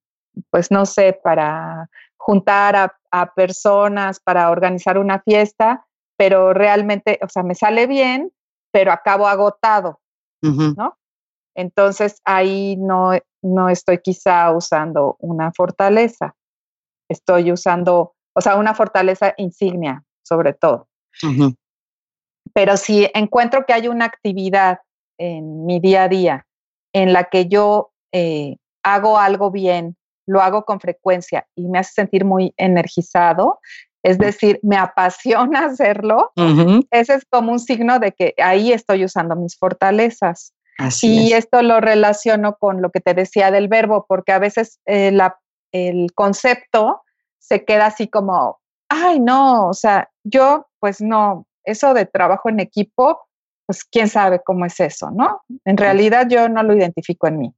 [0.51, 5.85] Pues no sé, para juntar a, a personas, para organizar una fiesta,
[6.19, 8.33] pero realmente, o sea, me sale bien,
[8.73, 10.01] pero acabo agotado,
[10.43, 10.99] ¿no?
[11.55, 16.35] Entonces ahí no, no estoy quizá usando una fortaleza,
[17.09, 20.89] estoy usando, o sea, una fortaleza insignia sobre todo.
[22.53, 24.79] Pero si encuentro que hay una actividad
[25.19, 26.47] en mi día a día
[26.93, 31.93] en la que yo eh, hago algo bien, lo hago con frecuencia y me hace
[31.95, 33.61] sentir muy energizado,
[34.03, 36.33] es decir, me apasiona hacerlo,
[36.91, 40.55] ese es como un signo de que ahí estoy usando mis fortalezas.
[41.03, 45.17] Y esto lo relaciono con lo que te decía del verbo, porque a veces eh,
[45.73, 47.03] el concepto
[47.39, 52.61] se queda así como, ay, no, o sea, yo pues no, eso de trabajo en
[52.61, 53.21] equipo,
[53.67, 55.43] pues quién sabe cómo es eso, ¿no?
[55.65, 57.55] En realidad yo no lo identifico en mí.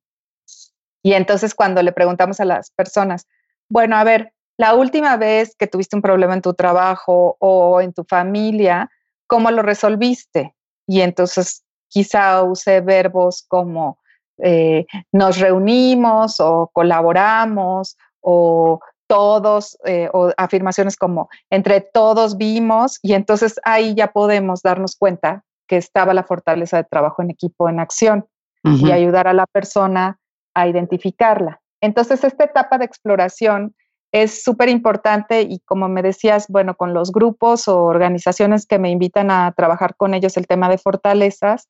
[1.02, 3.26] Y entonces cuando le preguntamos a las personas,
[3.68, 7.94] bueno, a ver, la última vez que tuviste un problema en tu trabajo o en
[7.94, 8.90] tu familia,
[9.26, 10.54] ¿cómo lo resolviste?
[10.86, 13.96] Y entonces quizá use verbos como
[14.36, 23.14] eh, nos reunimos o colaboramos o todos, eh, o afirmaciones como entre todos vimos, y
[23.14, 27.80] entonces ahí ya podemos darnos cuenta que estaba la fortaleza de trabajo en equipo en
[27.80, 28.26] acción
[28.62, 30.18] y ayudar a la persona
[30.52, 31.62] a identificarla.
[31.80, 33.74] Entonces, esta etapa de exploración
[34.12, 38.90] es súper importante y como me decías, bueno, con los grupos o organizaciones que me
[38.90, 41.68] invitan a trabajar con ellos el tema de fortalezas,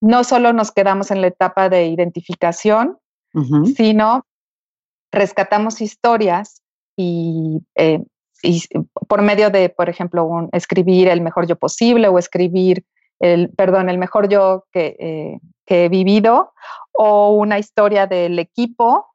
[0.00, 2.98] no solo nos quedamos en la etapa de identificación,
[3.76, 4.24] sino
[5.10, 6.62] rescatamos historias
[6.96, 8.00] y, eh,
[9.08, 12.84] por medio de, por ejemplo, escribir el mejor yo posible o escribir
[13.18, 16.52] el, perdón, el mejor yo que, eh, que he vivido
[16.92, 19.06] o una historia del equipo.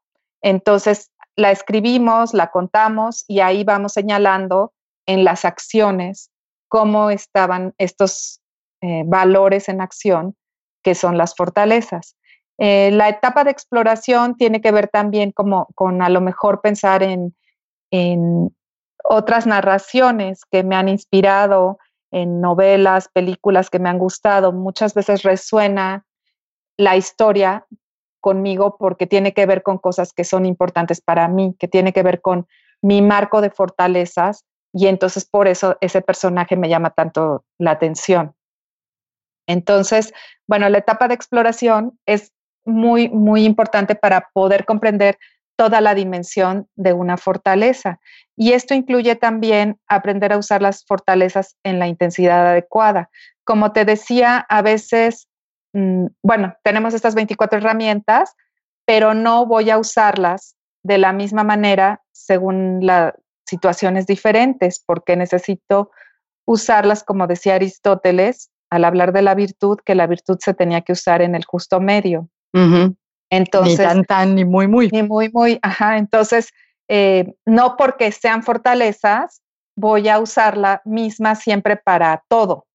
[0.42, 4.72] Entonces, la escribimos, la contamos y ahí vamos señalando
[5.06, 6.30] en las acciones
[6.68, 8.40] cómo estaban estos
[8.82, 10.36] eh, valores en acción,
[10.82, 12.16] que son las fortalezas.
[12.58, 17.02] Eh, la etapa de exploración tiene que ver también como, con a lo mejor pensar
[17.02, 17.34] en,
[17.90, 18.54] en
[19.02, 21.78] otras narraciones que me han inspirado,
[22.12, 24.52] en novelas, películas que me han gustado.
[24.52, 26.04] Muchas veces resuena
[26.76, 27.66] la historia
[28.20, 32.02] conmigo porque tiene que ver con cosas que son importantes para mí, que tiene que
[32.02, 32.46] ver con
[32.82, 38.34] mi marco de fortalezas y entonces por eso ese personaje me llama tanto la atención.
[39.46, 40.12] Entonces,
[40.46, 42.32] bueno, la etapa de exploración es
[42.64, 45.18] muy, muy importante para poder comprender
[45.56, 48.00] toda la dimensión de una fortaleza.
[48.36, 53.10] Y esto incluye también aprender a usar las fortalezas en la intensidad adecuada.
[53.44, 55.28] Como te decía, a veces
[55.72, 58.34] bueno, tenemos estas 24 herramientas,
[58.84, 63.14] pero no voy a usarlas de la misma manera según las
[63.46, 65.90] situaciones diferentes, porque necesito
[66.46, 70.92] usarlas, como decía Aristóteles, al hablar de la virtud, que la virtud se tenía que
[70.92, 72.28] usar en el justo medio.
[73.30, 74.88] Entonces, ni tan, tan, ni muy, muy.
[74.90, 75.98] Ni muy, muy, ajá.
[75.98, 76.50] Entonces,
[76.88, 79.42] eh, no porque sean fortalezas,
[79.76, 82.66] voy a usar la misma siempre para todo,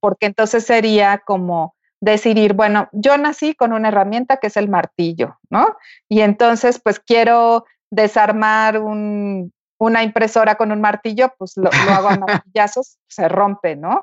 [0.00, 5.38] porque entonces sería como decidir, bueno, yo nací con una herramienta que es el martillo,
[5.48, 5.76] ¿no?
[6.08, 12.98] Y entonces, pues quiero desarmar una impresora con un martillo, pues lo, hago a martillazos,
[13.08, 14.02] se rompe, ¿no?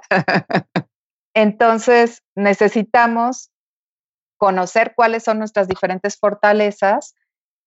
[1.35, 3.51] Entonces, necesitamos
[4.37, 7.13] conocer cuáles son nuestras diferentes fortalezas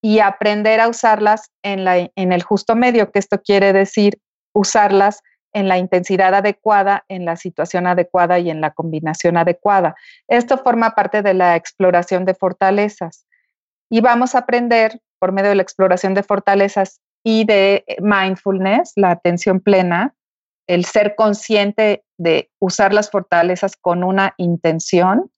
[0.03, 4.18] y aprender a usarlas en, la, en el justo medio, que esto quiere decir
[4.53, 5.20] usarlas
[5.54, 9.94] en la intensidad adecuada, en la situación adecuada y en la combinación adecuada.
[10.28, 13.26] Esto forma parte de la exploración de fortalezas.
[13.88, 19.12] Y vamos a aprender por medio de la exploración de fortalezas y de mindfulness, la
[19.12, 20.14] atención plena,
[20.66, 25.30] el ser consciente de usar las fortalezas con una intención.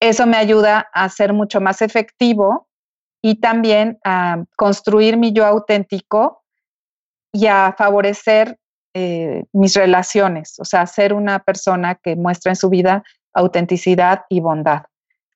[0.00, 2.68] Eso me ayuda a ser mucho más efectivo
[3.22, 6.42] y también a construir mi yo auténtico
[7.32, 8.58] y a favorecer
[8.98, 13.04] eh, mis relaciones, o sea, ser una persona que muestra en su vida
[13.34, 14.84] autenticidad y bondad.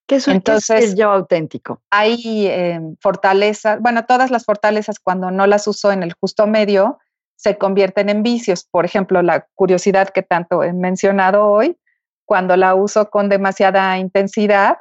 [0.07, 1.83] ¿Qué es, Entonces, el yo auténtico?
[1.91, 7.01] Hay eh, fortalezas, bueno, todas las fortalezas cuando no las uso en el justo medio
[7.37, 8.67] se convierten en vicios.
[8.71, 11.77] Por ejemplo, la curiosidad que tanto he mencionado hoy,
[12.25, 14.79] cuando la uso con demasiada intensidad,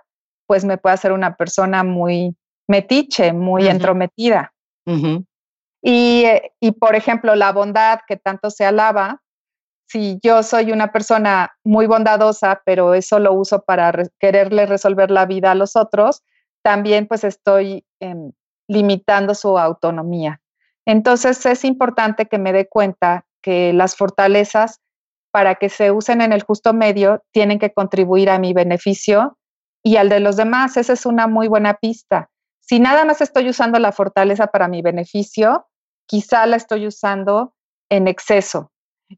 [0.47, 2.33] pues me puede hacer una persona muy
[2.65, 4.53] metiche, muy entrometida.
[4.85, 5.21] Eh,
[5.81, 9.21] y, por ejemplo, la bondad que tanto se alaba,
[9.87, 15.25] si yo soy una persona muy bondadosa, pero eso lo uso para quererle resolver la
[15.25, 16.23] vida a los otros,
[16.61, 18.31] también pues estoy em,
[18.67, 20.41] limitando su autonomía.
[20.85, 24.79] Entonces es importante que me dé cuenta que las fortalezas,
[25.31, 29.37] para que se usen en el justo medio, tienen que contribuir a mi beneficio
[29.83, 30.77] y al de los demás.
[30.77, 32.29] Esa es una muy buena pista.
[32.59, 35.68] Si nada más estoy usando la fortaleza para mi beneficio,
[36.09, 37.53] quizá la estoy usando
[37.87, 38.71] en exceso.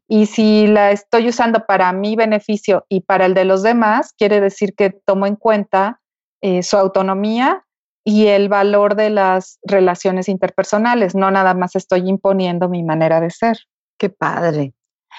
[0.06, 4.40] Y si la estoy usando para mi beneficio y para el de los demás, quiere
[4.40, 6.00] decir que tomo en cuenta
[6.42, 7.64] eh, su autonomía
[8.04, 11.14] y el valor de las relaciones interpersonales.
[11.14, 13.58] No nada más estoy imponiendo mi manera de ser.
[13.98, 14.74] Qué padre.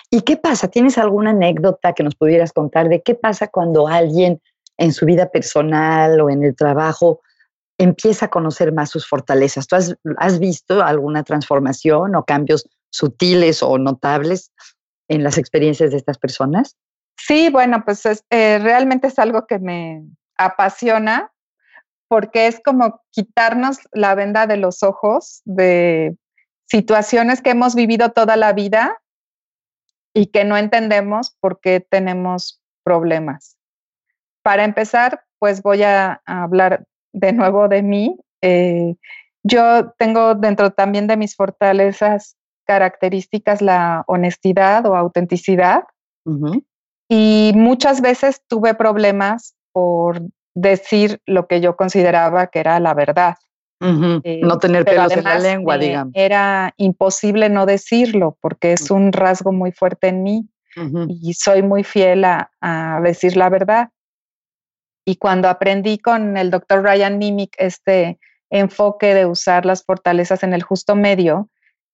[0.09, 0.67] ¿Y qué pasa?
[0.67, 4.41] ¿Tienes alguna anécdota que nos pudieras contar de qué pasa cuando alguien
[4.77, 7.21] en su vida personal o en el trabajo
[7.77, 9.67] empieza a conocer más sus fortalezas.
[9.67, 9.75] ¿Tú
[10.17, 14.51] has, visto alguna transformación o cambios sutiles o notables
[15.07, 16.77] en las experiencias de estas personas?
[17.17, 20.03] Sí, bueno, pues eh, realmente es algo que me
[20.37, 21.31] apasiona
[22.07, 26.15] porque es como quitarnos la venda de los ojos de
[26.65, 29.01] situaciones que hemos vivido toda la vida
[30.13, 33.57] y que no entendemos por qué tenemos problemas.
[34.43, 38.17] Para empezar, pues voy a hablar de nuevo de mí.
[38.41, 38.95] Eh,
[39.43, 45.83] yo tengo dentro también de mis fortalezas características la honestidad o autenticidad.
[47.09, 50.21] Y muchas veces tuve problemas por
[50.55, 53.35] decir lo que yo consideraba que era la verdad.
[54.23, 56.13] Eh, no tener pelos en la lengua, digamos.
[56.15, 60.47] Era imposible no decirlo porque es un rasgo muy fuerte en mí
[61.07, 62.49] y soy muy fiel a,
[63.03, 63.89] decir la verdad.
[65.05, 70.53] Y cuando aprendí con el doctor Ryan Nimick este enfoque de usar las fortalezas en
[70.53, 71.49] el justo medio,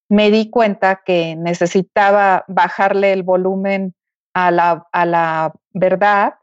[0.09, 3.93] me di cuenta que necesitaba bajarle el volumen
[4.33, 6.35] a la, a la verdad,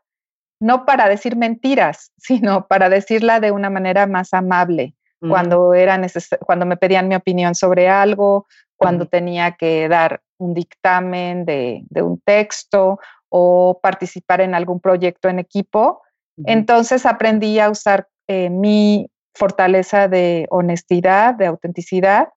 [0.60, 4.94] no para decir mentiras, sino para decirla de una manera más amable.
[5.18, 5.98] Cuando, era
[6.40, 12.02] cuando me pedían mi opinión sobre algo, cuando tenía que dar un dictamen de, de
[12.02, 13.00] un texto
[13.30, 16.02] o participar en algún proyecto en equipo,
[16.44, 22.28] entonces aprendí a usar eh, mi fortaleza de honestidad, de autenticidad,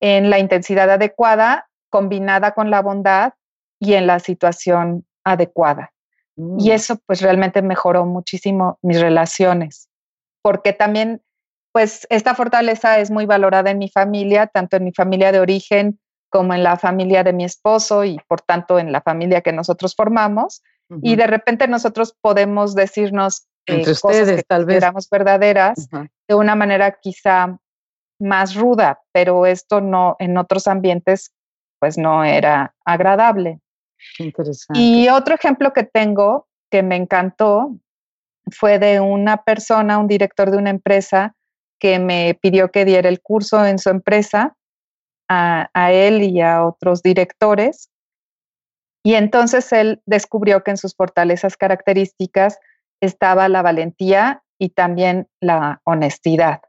[0.00, 3.32] en la intensidad adecuada, combinada con la bondad
[3.78, 5.92] y en la situación adecuada.
[6.36, 6.72] Y mm.
[6.72, 9.88] eso pues realmente mejoró muchísimo mis relaciones,
[10.42, 11.22] porque también
[11.72, 15.98] pues esta fortaleza es muy valorada en mi familia, tanto en mi familia de origen
[16.30, 19.94] como en la familia de mi esposo y por tanto en la familia que nosotros
[19.96, 20.62] formamos.
[21.02, 25.88] Y de repente nosotros podemos decirnos Entre cosas que tal vez verdaderas
[26.28, 27.58] de una manera quizá
[28.20, 31.32] más ruda, pero esto no en otros ambientes
[31.80, 33.60] pues no era agradable.
[34.18, 34.78] Interesante.
[34.78, 37.76] Y otro ejemplo que tengo que me encantó
[38.50, 41.34] fue de una persona, un director de una empresa
[41.78, 44.56] que me pidió que diera el curso en su empresa
[45.28, 47.90] a, a él y a otros directores
[49.06, 52.58] y entonces él descubrió que en sus fortalezas características
[53.00, 56.62] estaba la valentía y también la honestidad.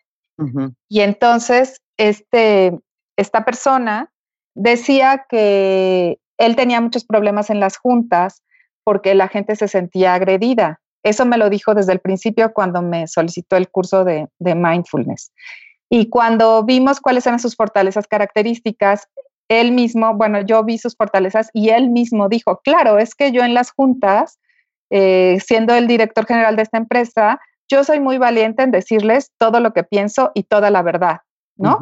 [0.90, 2.78] Y entonces este,
[3.16, 4.12] esta persona
[4.54, 8.44] decía que él tenía muchos problemas en las juntas
[8.84, 10.82] porque la gente se sentía agredida.
[11.04, 15.32] Eso me lo dijo desde el principio cuando me solicitó el curso de, de mindfulness.
[15.90, 19.08] Y cuando vimos cuáles eran sus fortalezas características,
[19.50, 23.44] él mismo, bueno, yo vi sus fortalezas y él mismo dijo, claro, es que yo
[23.44, 24.40] en las juntas,
[24.90, 27.40] eh, siendo el director general de esta empresa,
[27.70, 31.20] yo soy muy valiente en decirles todo lo que pienso y toda la verdad,
[31.58, 31.80] ¿no?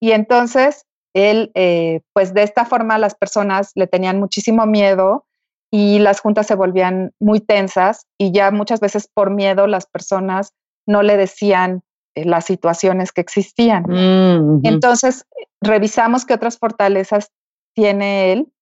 [0.00, 5.26] Y entonces él, eh, pues de esta forma las personas le tenían muchísimo miedo
[5.70, 10.52] y las juntas se volvían muy tensas y ya muchas veces por miedo las personas
[10.86, 11.82] no le decían
[12.24, 13.84] las situaciones que existían.
[13.84, 15.26] Mm, entonces
[15.60, 17.30] revisamos qué otras fortalezas
[17.74, 18.52] tiene él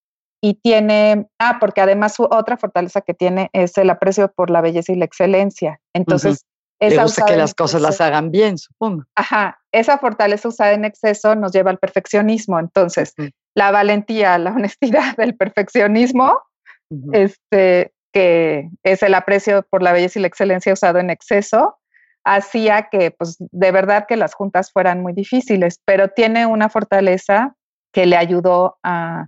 [0.42, 4.60] y tiene, ah, porque además su otra fortaleza que tiene es el aprecio por la
[4.60, 5.80] belleza y la excelencia.
[5.94, 6.44] Entonces,
[6.80, 9.04] Le gusta que las cosas las hagan bien, supongo.
[9.14, 12.58] Ajá, esa fortaleza usada en exceso nos lleva al perfeccionismo.
[12.58, 13.14] Entonces,
[13.54, 16.38] la valentía, la honestidad, el perfeccionismo,
[17.12, 21.78] este, que es el aprecio por la belleza y la excelencia usado en exceso,
[22.24, 27.54] hacía que, pues, de verdad que las juntas fueran muy difíciles, pero tiene una fortaleza
[27.92, 29.26] que le ayudó a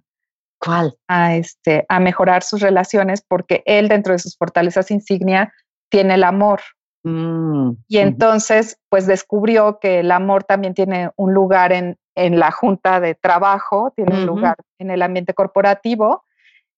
[0.59, 0.95] ¿Cuál?
[1.07, 5.53] A, este, a mejorar sus relaciones porque él dentro de sus fortalezas insignia
[5.91, 6.61] tiene el amor.
[7.05, 12.51] Mm, y entonces, pues descubrió que el amor también tiene un lugar en, en la
[12.51, 16.25] junta de trabajo, tiene un lugar en el ambiente corporativo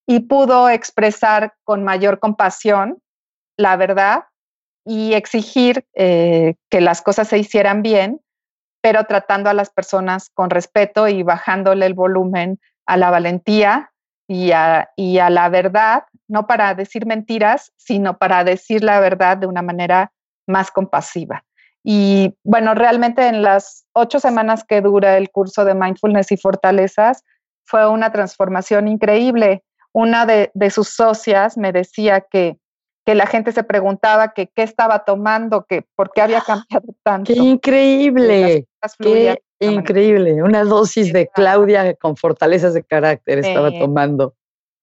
[0.07, 2.99] y pudo expresar con mayor compasión
[3.59, 4.25] la verdad
[4.89, 8.23] y exigir eh, que las cosas se hicieran bien,
[8.81, 13.93] pero tratando a las personas con respeto y bajándole el volumen a la valentía
[14.27, 19.37] y a, y a la verdad, no para decir mentiras, sino para decir la verdad
[19.37, 20.11] de una manera
[20.47, 21.45] más compasiva.
[21.85, 27.25] Y bueno, realmente en las ocho semanas que dura el curso de mindfulness y fortalezas,
[27.67, 29.63] fue una transformación increíble.
[29.93, 32.57] Una de, sus socias me decía que,
[33.09, 37.33] que, la gente se preguntaba que qué estaba tomando, que por qué había cambiado tanto.
[37.33, 38.67] ¡Qué increíble!
[39.01, 40.43] Qué increíble.
[40.43, 44.35] Una dosis de Claudia con fortalezas de carácter estaba tomando.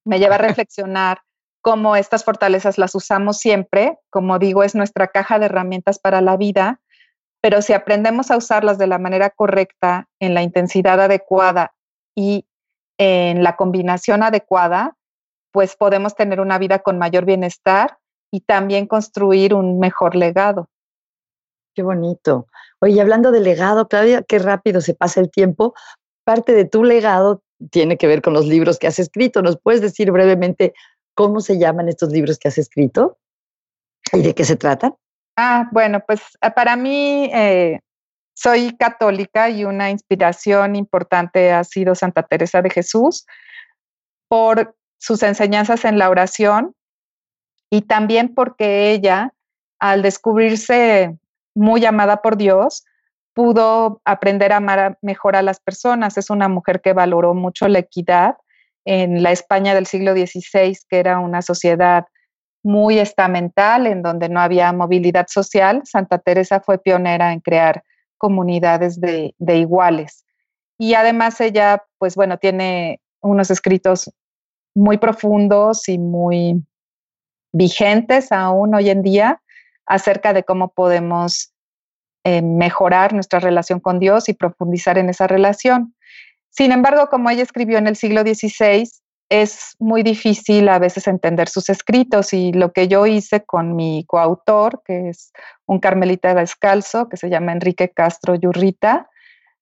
[0.06, 1.22] Me lleva a reflexionar
[1.62, 3.98] cómo estas fortalezas las usamos siempre.
[4.10, 6.82] Como digo, es nuestra caja de herramientas para la vida,
[7.42, 11.74] pero si aprendemos a usarlas de la manera correcta, en la intensidad adecuada
[12.16, 12.48] y
[12.98, 14.96] en la combinación adecuada,
[15.52, 17.98] pues podemos tener una vida con mayor bienestar
[18.36, 20.68] y también construir un mejor legado.
[21.74, 22.48] Qué bonito.
[22.82, 25.74] Oye, hablando de legado, Claudia, qué rápido se pasa el tiempo.
[26.26, 29.42] Parte de tu legado tiene que ver con los libros que has escrito.
[29.42, 30.74] ¿Nos puedes decir brevemente
[31.14, 33.18] cómo se llaman estos libros que has escrito
[34.12, 34.96] y de qué se tratan?
[35.38, 37.80] Ah, bueno, pues ah, para mí eh,
[38.34, 43.26] soy católica y una inspiración importante ha sido Santa Teresa de Jesús
[44.28, 46.76] por sus enseñanzas en la oración
[47.70, 49.34] y también porque ella,
[49.80, 51.18] al descubrirse
[51.54, 52.86] muy amada por Dios,
[53.34, 56.18] pudo aprender a amar mejor a las personas.
[56.18, 58.38] Es una mujer que valoró mucho la equidad
[58.86, 62.06] en la España del siglo XVI, que era una sociedad
[62.64, 65.82] muy estamental, en donde no había movilidad social.
[65.86, 67.84] Santa Teresa fue pionera en crear
[68.18, 70.26] comunidades de, de iguales.
[70.78, 74.12] Y además ella, pues bueno, tiene unos escritos
[74.74, 76.64] muy profundos y muy
[77.56, 79.42] vigentes aún hoy en día
[79.86, 81.54] acerca de cómo podemos
[82.24, 85.96] eh, mejorar nuestra relación con Dios y profundizar en esa relación.
[86.50, 88.90] Sin embargo, como ella escribió en el siglo XVI,
[89.30, 94.04] es muy difícil a veces entender sus escritos y lo que yo hice con mi
[94.06, 95.32] coautor, que es
[95.66, 99.10] un carmelita descalzo, que se llama Enrique Castro Yurrita,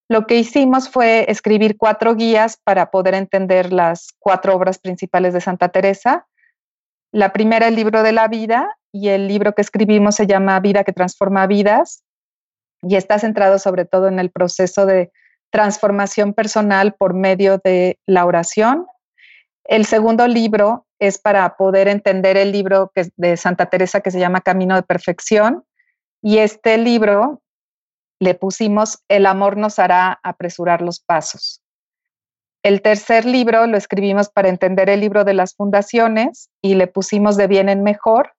[0.09, 5.41] lo que hicimos fue escribir cuatro guías para poder entender las cuatro obras principales de
[5.41, 6.27] Santa Teresa.
[7.13, 10.83] La primera, el libro de la vida, y el libro que escribimos se llama Vida
[10.83, 12.03] que transforma vidas
[12.83, 15.11] y está centrado sobre todo en el proceso de
[15.49, 18.85] transformación personal por medio de la oración.
[19.65, 24.41] El segundo libro es para poder entender el libro de Santa Teresa que se llama
[24.41, 25.63] Camino de Perfección
[26.21, 27.41] y este libro
[28.19, 31.62] le pusimos El amor nos hará apresurar los pasos.
[32.63, 37.35] El tercer libro lo escribimos para entender el libro de las fundaciones y le pusimos
[37.35, 38.33] de bien en mejor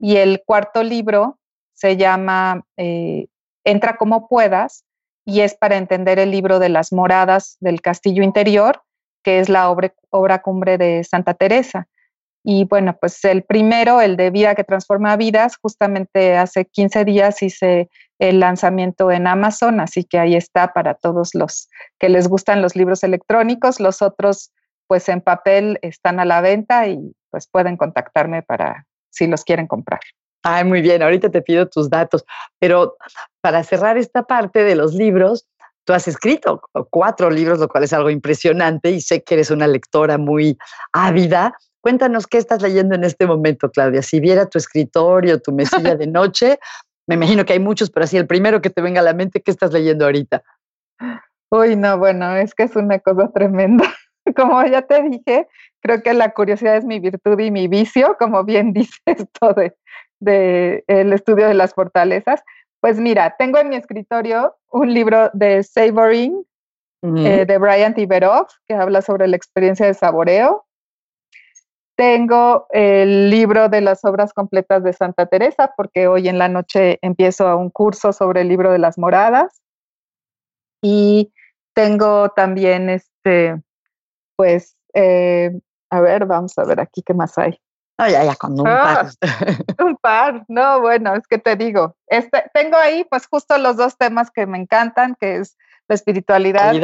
[0.00, 1.38] y el cuarto libro
[1.72, 3.28] se llama eh,
[3.64, 4.84] Entra como puedas
[5.24, 8.82] y es para entender el libro de las moradas del castillo interior,
[9.22, 11.86] que es la obra, obra cumbre de Santa Teresa.
[12.44, 17.42] Y bueno, pues el primero, el de Vida que transforma vidas, justamente hace 15 días
[17.42, 17.88] hice
[18.18, 21.68] el lanzamiento en Amazon, así que ahí está para todos los
[21.98, 23.80] que les gustan los libros electrónicos.
[23.80, 24.52] Los otros,
[24.86, 29.66] pues en papel, están a la venta y pues pueden contactarme para si los quieren
[29.66, 30.00] comprar.
[30.44, 32.24] Ay, muy bien, ahorita te pido tus datos,
[32.58, 32.96] pero
[33.40, 35.46] para cerrar esta parte de los libros,
[35.84, 39.66] tú has escrito cuatro libros, lo cual es algo impresionante y sé que eres una
[39.66, 40.58] lectora muy
[40.92, 41.54] ávida.
[41.82, 44.00] Cuéntanos qué estás leyendo en este momento, Claudia.
[44.00, 46.58] Si viera tu escritorio, tu mesilla de noche,
[47.06, 49.42] Me imagino que hay muchos, pero así el primero que te venga a la mente,
[49.42, 50.42] ¿qué estás leyendo ahorita?
[51.50, 53.84] Uy, no, bueno, es que es una cosa tremenda.
[54.36, 55.48] Como ya te dije,
[55.80, 59.74] creo que la curiosidad es mi virtud y mi vicio, como bien dice esto de,
[60.20, 62.42] de el estudio de las fortalezas.
[62.80, 66.44] Pues mira, tengo en mi escritorio un libro de Savoring
[67.02, 70.64] eh, de Brian Tiberov, que habla sobre la experiencia de saboreo.
[72.02, 76.98] Tengo el libro de las obras completas de Santa Teresa, porque hoy en la noche
[77.00, 79.62] empiezo un curso sobre el libro de las moradas.
[80.82, 81.32] Y
[81.74, 83.62] tengo también este,
[84.34, 85.52] pues, eh,
[85.90, 87.60] a ver, vamos a ver aquí qué más hay.
[87.96, 89.06] No, ya, ya, con un par.
[89.20, 89.38] Ah,
[89.84, 93.96] un par, no, bueno, es que te digo, este, tengo ahí pues justo los dos
[93.96, 96.72] temas que me encantan, que es la espiritualidad.
[96.72, 96.80] y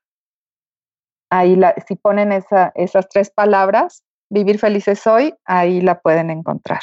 [1.31, 4.05] Ahí la, si ponen esas tres palabras,
[4.35, 6.81] vivir felices hoy, ahí la pueden encontrar.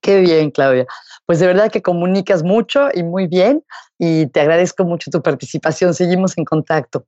[0.00, 0.86] Qué bien, Claudia.
[1.26, 3.64] Pues de verdad que comunicas mucho y muy bien
[3.98, 5.94] y te agradezco mucho tu participación.
[5.94, 7.06] Seguimos en contacto.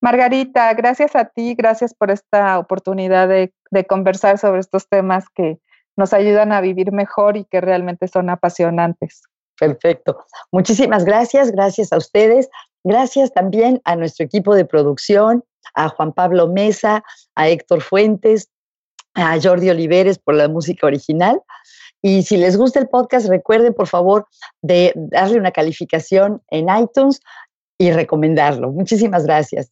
[0.00, 5.58] Margarita, gracias a ti, gracias por esta oportunidad de, de, conversar sobre estos temas que
[5.96, 9.22] nos ayudan a vivir mejor y que realmente son apasionantes.
[9.58, 10.24] Perfecto.
[10.52, 12.48] Muchísimas gracias, gracias a ustedes,
[12.84, 17.02] gracias también a nuestro equipo de producción, a Juan Pablo Mesa,
[17.34, 18.50] a Héctor Fuentes,
[19.16, 21.40] a Jordi Oliveres por la música original.
[22.02, 24.26] Y si les gusta el podcast, recuerden por favor
[24.62, 27.20] de darle una calificación en iTunes
[27.78, 28.70] y recomendarlo.
[28.70, 29.70] Muchísimas gracias.